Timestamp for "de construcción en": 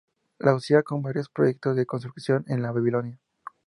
1.75-2.63